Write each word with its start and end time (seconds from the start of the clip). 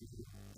Thank 0.00 0.10
you. 0.18 0.57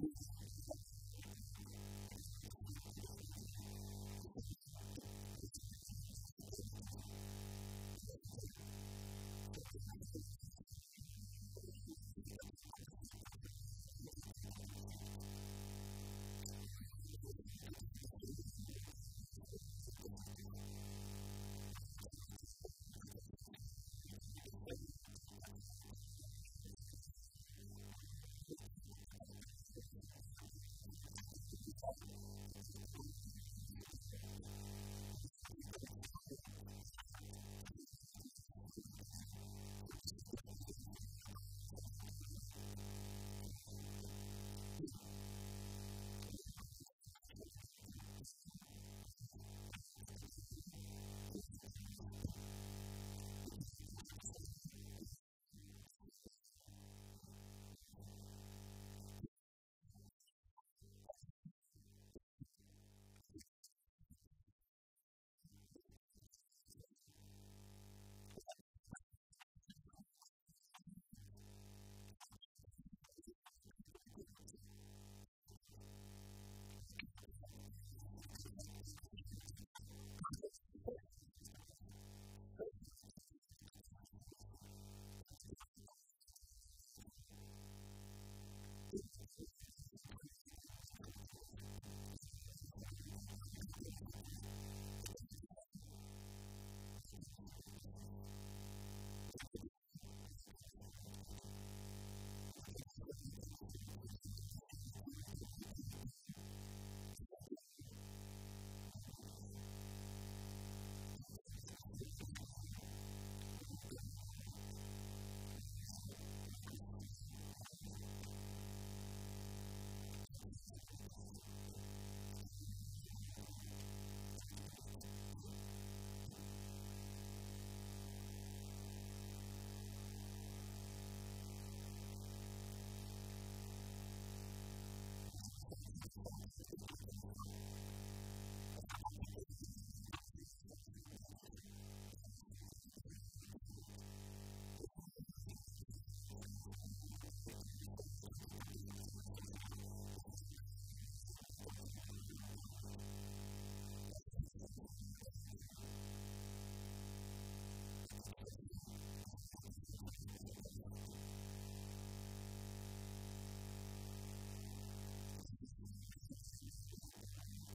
Jesus. 0.00 0.30